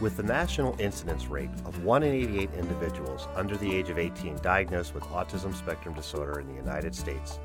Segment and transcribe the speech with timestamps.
[0.00, 4.36] With the national incidence rate of 1 in 88 individuals under the age of 18
[4.42, 7.40] diagnosed with autism spectrum disorder in the United States,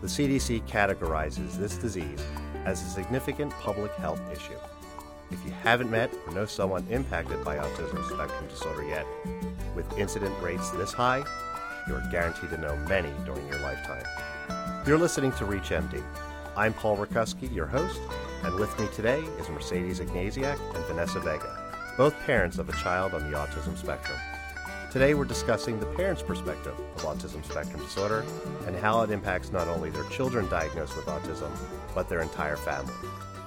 [0.00, 2.24] the CDC categorizes this disease
[2.64, 4.56] as a significant public health issue.
[5.30, 9.06] If you haven't met or know someone impacted by autism spectrum disorder yet,
[9.76, 11.22] with incident rates this high,
[11.86, 14.04] you are guaranteed to know many during your lifetime.
[14.86, 16.02] You're listening to ReachMD.
[16.56, 18.00] I'm Paul Rakuski, your host,
[18.44, 21.67] and with me today is Mercedes Ignasiak and Vanessa Vega
[21.98, 24.16] both parents of a child on the autism spectrum.
[24.92, 28.24] Today we're discussing the parents' perspective of autism spectrum disorder
[28.66, 31.50] and how it impacts not only their children diagnosed with autism,
[31.96, 32.94] but their entire family.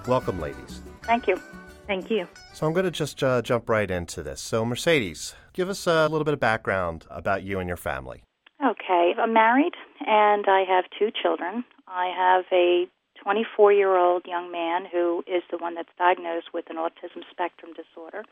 [0.05, 0.81] Welcome, ladies.
[1.03, 1.39] Thank you.
[1.87, 2.27] Thank you.
[2.53, 4.41] So I'm going to just uh, jump right into this.
[4.41, 8.21] So, Mercedes, give us a little bit of background about you and your family.
[8.63, 9.13] Okay.
[9.17, 9.73] I'm married
[10.05, 11.63] and I have two children.
[11.87, 12.85] I have a
[13.23, 17.71] 24 year old young man who is the one that's diagnosed with an autism spectrum
[17.73, 18.23] disorder.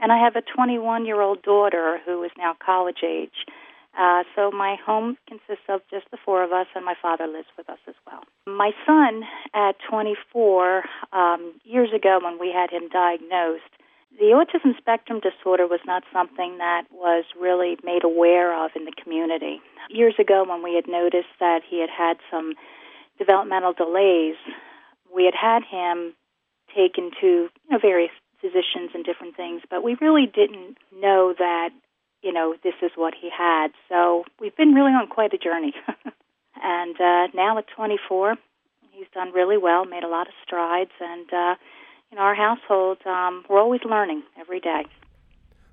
[0.00, 3.46] And I have a 21 year old daughter who is now college age.
[3.98, 7.46] Uh, so my home consists of just the four of us, and my father lives
[7.56, 8.24] with us as well.
[8.44, 9.22] My son,
[9.54, 13.70] at 24, um, years ago when we had him diagnosed,
[14.18, 18.92] the autism spectrum disorder was not something that was really made aware of in the
[18.92, 19.60] community.
[19.90, 22.54] Years ago, when we had noticed that he had had some
[23.18, 24.36] developmental delays,
[25.14, 26.14] we had had him
[26.74, 31.70] taken to you know, various physicians and different things, but we really didn't know that
[32.22, 33.68] you know this is what he had.
[33.88, 35.74] So we've been really on quite a journey.
[36.62, 38.36] and uh, now at 24,
[38.92, 41.54] he's done really well, made a lot of strides, and uh,
[42.12, 44.84] in our household, um, we're always learning every day.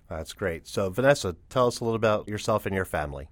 [0.10, 0.68] That's great.
[0.68, 3.30] So, Vanessa, tell us a little about yourself and your family.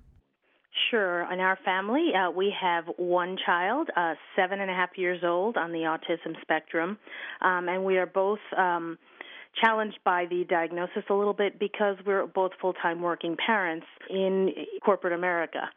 [0.90, 1.32] Sure.
[1.32, 5.58] In our family, uh, we have one child, uh, seven and a half years old,
[5.58, 6.98] on the autism spectrum,
[7.42, 8.98] um, and we are both um,
[9.62, 14.52] challenged by the diagnosis a little bit because we're both full-time working parents in
[14.84, 15.70] corporate America.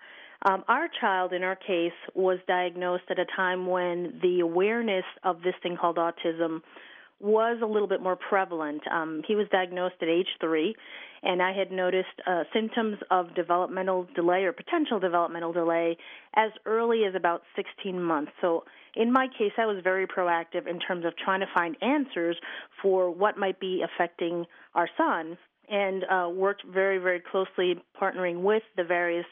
[0.44, 5.42] Um, our child, in our case, was diagnosed at a time when the awareness of
[5.42, 6.62] this thing called autism
[7.22, 8.82] was a little bit more prevalent.
[8.90, 10.74] Um, he was diagnosed at age three,
[11.22, 15.96] and I had noticed uh, symptoms of developmental delay or potential developmental delay
[16.34, 18.32] as early as about 16 months.
[18.40, 22.36] So, in my case, I was very proactive in terms of trying to find answers
[22.82, 24.44] for what might be affecting
[24.74, 25.38] our son
[25.70, 29.24] and uh, worked very, very closely partnering with the various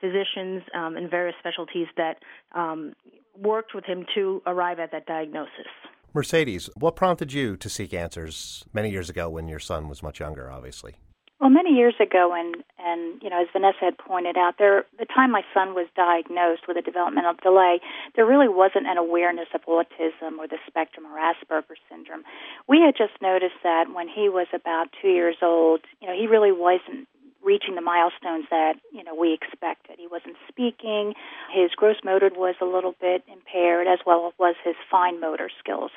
[0.00, 2.18] physicians um, and various specialties that
[2.54, 2.92] um,
[3.38, 5.70] worked with him to arrive at that diagnosis.
[6.16, 10.18] Mercedes, what prompted you to seek answers many years ago when your son was much
[10.18, 10.94] younger, obviously?
[11.38, 15.04] Well, many years ago, and and you know, as Vanessa had pointed out, there the
[15.04, 17.80] time my son was diagnosed with a developmental delay,
[18.14, 22.22] there really wasn't an awareness of autism or the spectrum or Asperger's syndrome.
[22.66, 26.26] We had just noticed that when he was about two years old, you know, he
[26.26, 27.06] really wasn't
[27.46, 29.96] reaching the milestones that you know we expected.
[29.98, 31.14] He wasn't speaking.
[31.54, 35.48] His gross motor was a little bit impaired, as well as was his fine motor
[35.58, 35.92] skills.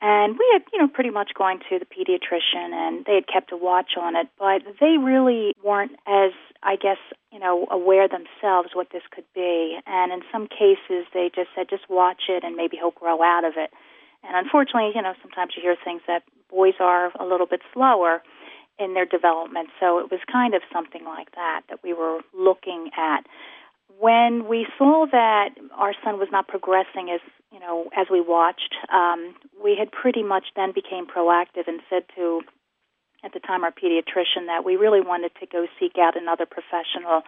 [0.00, 3.52] And we had, you know, pretty much gone to the pediatrician and they had kept
[3.52, 6.32] a watch on it, but they really weren't as,
[6.62, 6.98] I guess,
[7.32, 9.78] you know, aware themselves what this could be.
[9.86, 13.44] And in some cases, they just said, just watch it and maybe he'll grow out
[13.44, 13.70] of it.
[14.22, 18.22] And unfortunately, you know, sometimes you hear things that boys are a little bit slower
[18.78, 19.68] in their development.
[19.80, 23.26] So it was kind of something like that that we were looking at.
[24.00, 27.20] When we saw that our son was not progressing as
[27.54, 32.02] you know, as we watched, um, we had pretty much then became proactive and said
[32.16, 32.42] to,
[33.22, 37.22] at the time, our pediatrician that we really wanted to go seek out another professional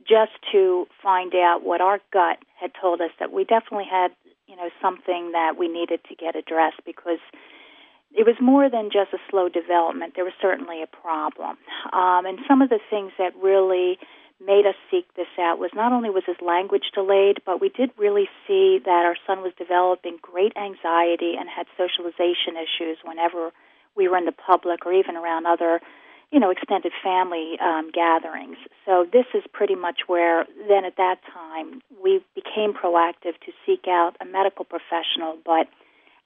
[0.00, 4.10] just to find out what our gut had told us that we definitely had,
[4.48, 7.20] you know, something that we needed to get addressed because
[8.12, 10.14] it was more than just a slow development.
[10.16, 11.56] There was certainly a problem.
[11.92, 13.98] Um, and some of the things that really
[14.44, 17.90] made us seek this out was not only was his language delayed, but we did
[17.96, 23.52] really see that our son was developing great anxiety and had socialization issues whenever
[23.96, 25.80] we were in the public or even around other,
[26.32, 28.56] you know, extended family um, gatherings.
[28.86, 33.86] So this is pretty much where then at that time we became proactive to seek
[33.86, 35.68] out a medical professional, but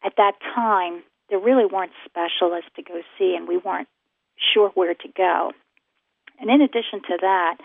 [0.05, 3.89] at that time there really weren't specialists to go see and we weren't
[4.53, 5.53] sure where to go.
[6.41, 7.57] And in addition to that,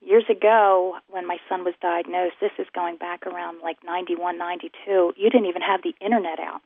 [0.00, 5.14] years ago when my son was diagnosed this is going back around like 91 92
[5.16, 6.60] you didn't even have the internet out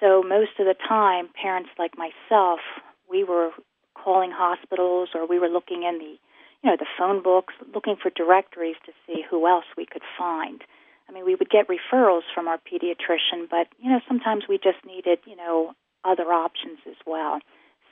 [0.00, 2.60] so most of the time parents like myself
[3.08, 3.50] we were
[3.94, 6.16] calling hospitals or we were looking in the
[6.62, 10.62] you know the phone books looking for directories to see who else we could find
[11.12, 14.82] i mean we would get referrals from our pediatrician but you know sometimes we just
[14.86, 15.72] needed you know
[16.04, 17.38] other options as well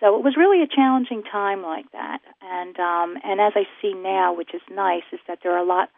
[0.01, 2.21] So it was really a challenging time like that.
[2.41, 5.65] And um, and as I see now, which is nice, is that there are a
[5.65, 5.91] lot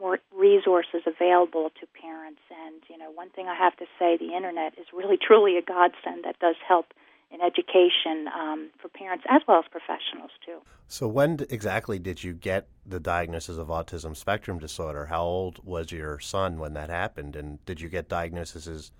[0.00, 2.40] more resources available to parents.
[2.48, 5.62] And you know, one thing I have to say, the internet is really truly a
[5.62, 6.86] godsend that does help
[7.30, 10.58] in education um, for parents as well as professionals too.
[10.88, 15.06] So, when exactly did you get the diagnosis of autism spectrum disorder?
[15.06, 18.90] How old was your son when that happened, and did you get diagnoses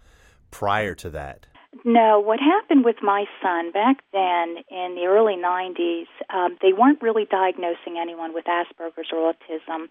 [0.51, 1.47] prior to that?
[1.85, 7.01] No, what happened with my son back then in the early 90s, um, they weren't
[7.01, 9.87] really diagnosing anyone with Asperger's or autism.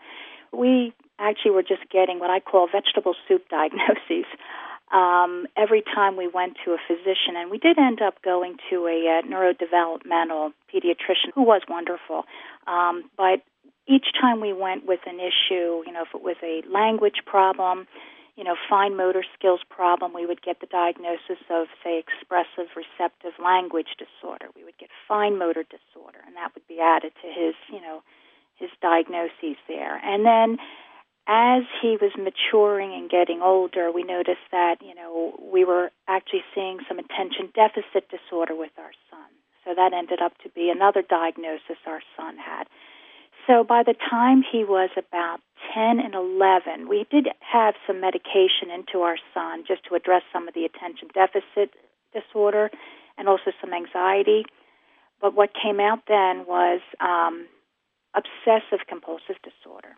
[0.51, 4.25] We actually were just getting what I call vegetable soup diagnoses
[4.91, 8.87] um, every time we went to a physician, and we did end up going to
[8.87, 12.23] a, a neurodevelopmental pediatrician who was wonderful.
[12.67, 13.41] Um, but
[13.87, 17.87] each time we went with an issue, you know, if it was a language problem,
[18.35, 23.33] you know, fine motor skills problem, we would get the diagnosis of, say, expressive receptive
[23.43, 24.45] language disorder.
[24.55, 28.01] We would get fine motor disorder, and that would be added to his, you know,
[28.55, 29.97] his diagnoses there.
[30.03, 30.57] And then
[31.29, 36.41] as he was maturing and getting older, we noticed that, you know, we were actually
[36.55, 39.29] seeing some attention deficit disorder with our son.
[39.63, 42.65] So that ended up to be another diagnosis our son had.
[43.45, 45.39] So by the time he was about
[45.75, 50.47] 10 and 11, we did have some medication into our son just to address some
[50.47, 51.77] of the attention deficit
[52.11, 52.71] disorder
[53.19, 54.45] and also some anxiety.
[55.21, 57.45] But what came out then was um,
[58.15, 59.93] obsessive compulsive disorder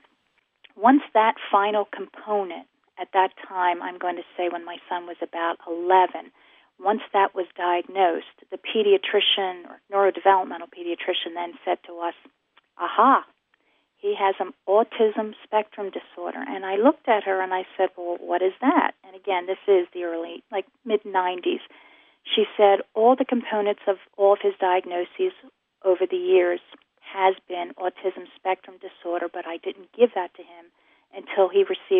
[0.75, 2.67] once that final component,
[2.99, 6.31] at that time, I'm going to say when my son was about 11,
[6.79, 12.13] once that was diagnosed, the pediatrician or neurodevelopmental pediatrician then said to us,
[12.77, 13.25] aha,
[13.97, 16.43] he has an autism spectrum disorder.
[16.47, 18.91] And I looked at her and I said, well, what is that?
[19.05, 21.61] And again, this is the early, like mid 90s.
[22.23, 25.33] She said, all the components of all of his diagnoses
[25.83, 26.59] over the years
[27.01, 30.30] has been autism spectrum disorder, but I didn't give that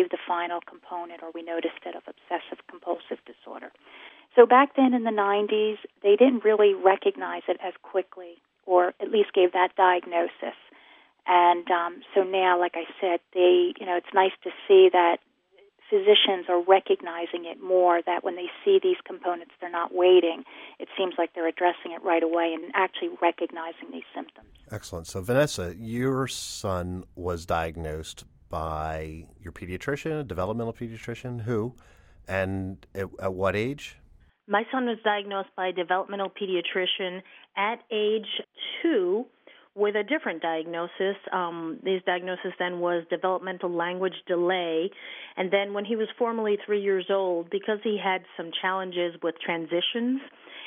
[0.02, 3.72] he the final component or we noticed it of obsessive compulsive disorder.
[4.34, 9.10] So back then in the 90s, they didn't really recognize it as quickly or at
[9.10, 10.56] least gave that diagnosis.
[11.26, 15.18] And um, so now, like I said, they, you know, it's nice to see that
[15.92, 20.42] physicians are recognizing it more that when they see these components, they're not waiting.
[20.78, 24.48] It seems like they're addressing it right away and actually recognizing these symptoms.
[24.70, 25.06] Excellent.
[25.06, 31.74] So, Vanessa, your son was diagnosed by your pediatrician, a developmental pediatrician, who,
[32.28, 33.96] and at, at what age?
[34.46, 37.22] My son was diagnosed by a developmental pediatrician
[37.56, 38.28] at age
[38.82, 39.24] two
[39.74, 41.16] with a different diagnosis.
[41.32, 44.90] Um, his diagnosis then was developmental language delay.
[45.38, 49.34] And then when he was formally three years old, because he had some challenges with
[49.44, 50.20] transitions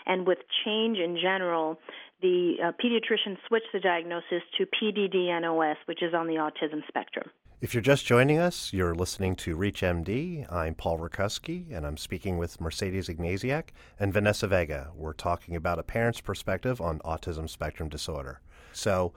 [0.07, 1.77] and with change in general,
[2.21, 7.29] the uh, pediatrician switched the diagnosis to PDD-NOS, which is on the autism spectrum.
[7.61, 10.51] If you're just joining us, you're listening to ReachMD.
[10.51, 14.91] I'm Paul Rakuski, and I'm speaking with Mercedes Ignasiak and Vanessa Vega.
[14.93, 18.41] We're talking about a parent's perspective on autism spectrum disorder.
[18.73, 19.13] So,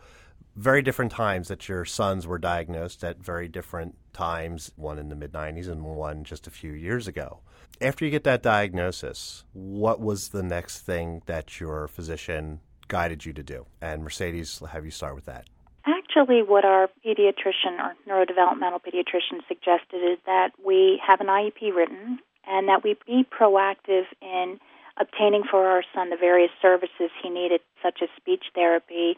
[0.55, 5.17] very different times that your sons were diagnosed at very different times, one in the
[5.17, 7.41] mid 90s and one just a few years ago.
[7.81, 13.33] After you get that diagnosis, what was the next thing that your physician guided you
[13.33, 13.67] to do?
[13.81, 15.49] And Mercedes, have you start with that.
[16.19, 22.19] Actually, what our pediatrician or neurodevelopmental pediatrician suggested is that we have an IEP written
[22.45, 24.59] and that we be proactive in
[25.01, 29.15] obtaining for our son the various services he needed, such as speech therapy,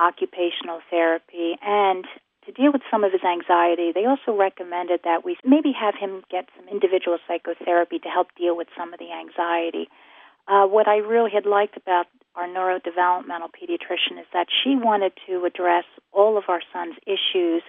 [0.00, 2.06] occupational therapy, and
[2.44, 6.24] to deal with some of his anxiety, they also recommended that we maybe have him
[6.28, 9.88] get some individual psychotherapy to help deal with some of the anxiety.
[10.48, 15.44] Uh, what I really had liked about our neurodevelopmental pediatrician is that she wanted to
[15.44, 17.62] address all of our son's issues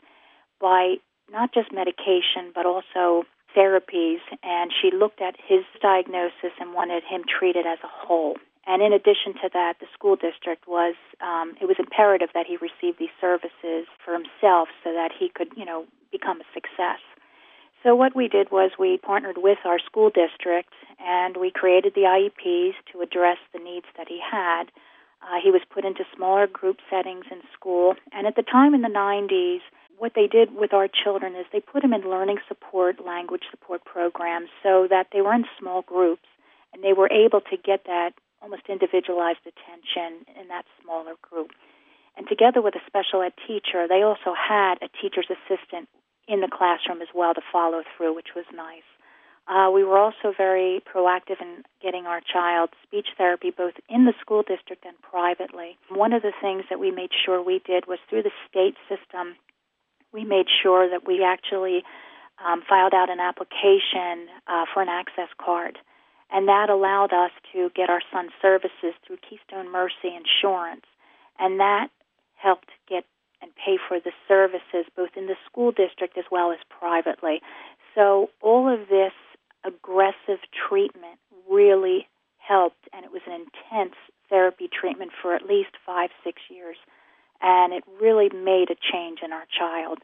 [0.60, 0.96] by
[1.32, 4.20] not just medication, but also therapies.
[4.42, 8.38] And she looked at his diagnosis and wanted him treated as a whole.
[8.66, 12.56] And in addition to that, the school district was, um, it was imperative that he
[12.56, 17.04] receive these services for himself so that he could, you know, become a success.
[17.84, 20.72] So what we did was we partnered with our school district
[21.06, 24.72] and we created the IEPs to address the needs that he had.
[25.22, 28.82] Uh, he was put into smaller group settings in school, and at the time in
[28.82, 29.60] the 90s,
[29.98, 33.84] what they did with our children is they put them in learning support, language support
[33.84, 36.28] programs so that they were in small groups
[36.74, 38.12] and they were able to get that
[38.42, 41.52] almost individualized attention in that smaller group.
[42.16, 45.90] And together with a special ed teacher, they also had a teacher's assistant
[46.28, 48.84] in the classroom as well to follow through, which was nice.
[49.46, 54.14] Uh, we were also very proactive in getting our child speech therapy both in the
[54.22, 55.78] school district and privately.
[55.90, 59.36] One of the things that we made sure we did was through the state system,
[60.14, 61.84] we made sure that we actually
[62.44, 65.78] um, filed out an application uh, for an access card.
[66.32, 70.86] And that allowed us to get our son's services through Keystone Mercy Insurance.
[71.38, 71.90] And that
[72.36, 73.06] helped get
[73.44, 77.42] and pay for the services both in the school district as well as privately.
[77.94, 79.14] So all of this
[79.64, 81.20] aggressive treatment
[81.50, 82.08] really
[82.38, 83.96] helped, and it was an intense
[84.30, 86.78] therapy treatment for at least five, six years,
[87.42, 90.00] and it really made a change in our child.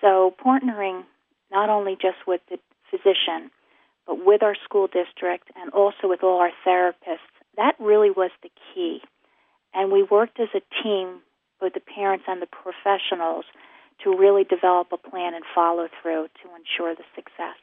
[0.00, 1.04] So, partnering
[1.50, 2.58] not only just with the
[2.90, 3.50] physician,
[4.06, 8.50] but with our school district and also with all our therapists, that really was the
[8.74, 9.00] key.
[9.72, 11.20] And we worked as a team,
[11.64, 13.44] both the parents and the professionals,
[14.02, 17.56] to really develop a plan and follow through to ensure the success.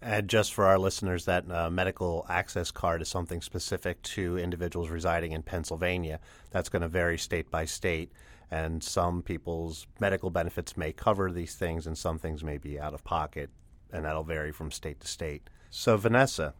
[0.00, 4.88] And just for our listeners, that uh, medical access card is something specific to individuals
[4.88, 6.18] residing in Pennsylvania.
[6.50, 8.10] That's going to vary state by state,
[8.50, 12.94] and some people's medical benefits may cover these things, and some things may be out
[12.94, 13.50] of pocket,
[13.92, 15.50] and that'll vary from state to state.
[15.70, 16.54] So, Vanessa,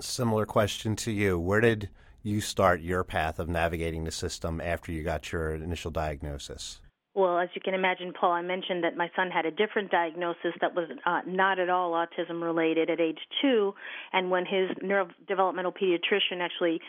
[0.00, 1.38] similar question to you.
[1.38, 1.90] Where did
[2.24, 6.80] you start your path of navigating the system after you got your initial diagnosis?
[7.14, 10.52] Well, as you can imagine, Paul, I mentioned that my son had a different diagnosis
[10.60, 13.74] that was uh, not at all autism related at age two.
[14.12, 16.80] And when his neurodevelopmental pediatrician actually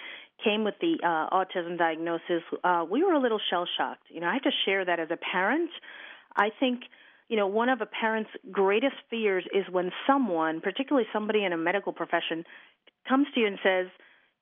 [0.43, 4.03] came with the uh, autism diagnosis, uh, we were a little shell shocked.
[4.09, 5.69] You know, I have to share that as a parent.
[6.35, 6.83] I think,
[7.27, 11.57] you know, one of a parent's greatest fears is when someone, particularly somebody in a
[11.57, 12.45] medical profession,
[13.07, 13.87] comes to you and says,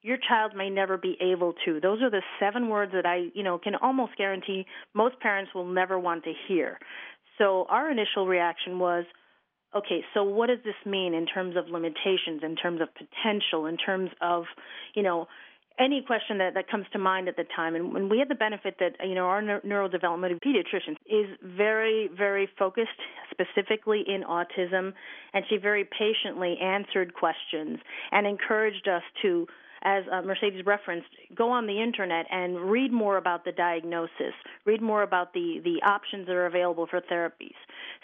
[0.03, 1.79] your child may never be able to.
[1.79, 5.65] Those are the seven words that I, you know, can almost guarantee most parents will
[5.65, 6.77] never want to hear.
[7.37, 9.05] So our initial reaction was,
[9.75, 13.77] okay, so what does this mean in terms of limitations, in terms of potential, in
[13.77, 14.43] terms of,
[14.93, 15.27] you know,
[15.79, 17.73] any question that, that comes to mind at the time.
[17.73, 22.47] And when we had the benefit that, you know, our neurodevelopmental pediatrician is very, very
[22.59, 22.89] focused
[23.31, 24.93] specifically in autism,
[25.33, 27.79] and she very patiently answered questions
[28.11, 29.47] and encouraged us to
[29.83, 34.33] as uh, Mercedes referenced, go on the internet and read more about the diagnosis,
[34.65, 37.55] read more about the the options that are available for therapies.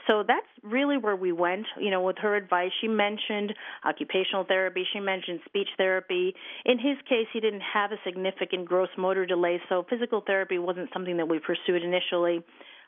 [0.07, 1.65] So that's really where we went.
[1.79, 3.53] You know, with her advice, she mentioned
[3.85, 6.33] occupational therapy, she mentioned speech therapy.
[6.65, 10.89] In his case, he didn't have a significant gross motor delay, so physical therapy wasn't
[10.93, 12.43] something that we pursued initially.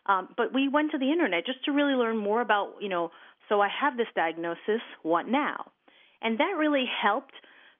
[0.07, 3.11] Um, but we went to the internet just to really learn more about, you know,
[3.49, 5.71] so I have this diagnosis, what now?
[6.21, 7.33] And that really helped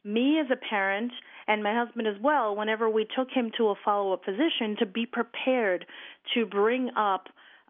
[0.04, 1.12] me as a parent
[1.48, 4.86] and my husband as well, whenever we took him to a follow up physician, to
[4.86, 5.86] be prepared
[6.34, 7.28] to bring up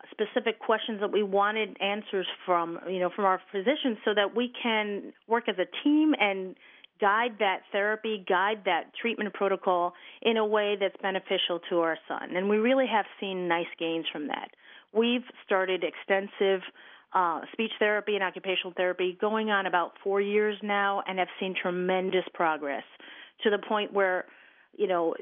[0.09, 4.51] specific questions that we wanted answers from, you know, from our physicians so that we
[4.61, 6.55] can work as a team and
[6.99, 12.35] guide that therapy, guide that treatment protocol in a way that's beneficial to our son.
[12.35, 14.51] And we really have seen nice gains from that.
[14.93, 16.61] We've started extensive
[17.13, 21.55] uh, speech therapy and occupational therapy going on about four years now and have seen
[21.59, 22.83] tremendous progress
[23.43, 24.25] to the point where,
[24.77, 25.15] you know,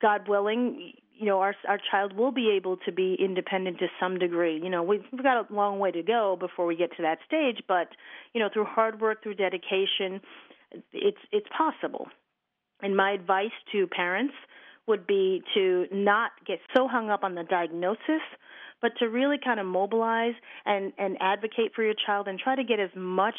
[0.00, 4.18] God willing, you know, our our child will be able to be independent to some
[4.18, 4.60] degree.
[4.62, 7.18] You know, we've, we've got a long way to go before we get to that
[7.26, 7.88] stage, but
[8.32, 10.20] you know, through hard work, through dedication,
[10.92, 12.08] it's it's possible.
[12.82, 14.34] And my advice to parents
[14.86, 18.22] would be to not get so hung up on the diagnosis
[18.82, 20.34] but to really kind of mobilize
[20.64, 23.36] and, and advocate for your child and try to get as much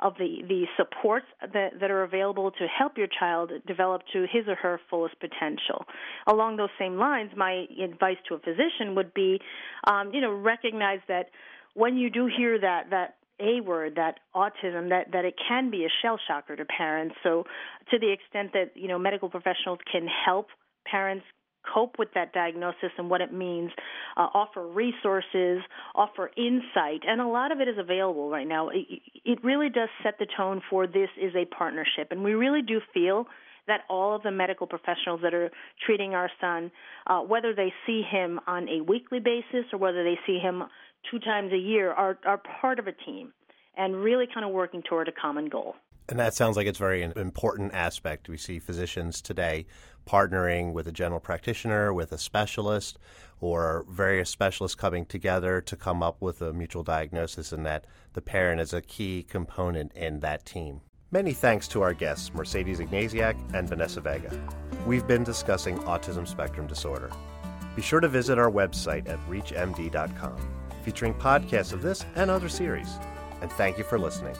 [0.00, 4.48] of the, the supports that, that are available to help your child develop to his
[4.48, 5.84] or her fullest potential.
[6.26, 9.40] Along those same lines, my advice to a physician would be,
[9.86, 11.26] um, you know, recognize that
[11.74, 15.84] when you do hear that that a word, that autism, that, that it can be
[15.84, 17.14] a shell shocker to parents.
[17.22, 17.44] So,
[17.90, 20.48] to the extent that you know medical professionals can help
[20.84, 21.24] parents
[21.62, 23.70] cope with that diagnosis and what it means,
[24.16, 25.60] uh, offer resources,
[25.94, 28.68] offer insight, and a lot of it is available right now.
[28.68, 28.86] It,
[29.24, 32.80] it really does set the tone for this is a partnership, and we really do
[32.92, 33.26] feel
[33.66, 35.50] that all of the medical professionals that are
[35.86, 36.70] treating our son,
[37.06, 40.64] uh, whether they see him on a weekly basis or whether they see him
[41.10, 43.32] two times a year, are, are part of a team
[43.76, 45.74] and really kind of working toward a common goal.
[46.10, 48.28] And that sounds like it's very an important aspect.
[48.28, 49.64] We see physicians today
[50.08, 52.98] partnering with a general practitioner, with a specialist,
[53.40, 58.20] or various specialists coming together to come up with a mutual diagnosis, and that the
[58.20, 60.80] parent is a key component in that team.
[61.12, 64.30] Many thanks to our guests, Mercedes Ignasiak and Vanessa Vega.
[64.86, 67.10] We've been discussing autism spectrum disorder.
[67.76, 70.36] Be sure to visit our website at reachmd.com,
[70.84, 72.98] featuring podcasts of this and other series.
[73.42, 74.36] And thank you for listening.